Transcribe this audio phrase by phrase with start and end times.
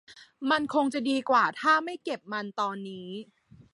[0.49, 3.09] มันคงจะดีกว่าถ้าไม่เก็บมันตอนนี้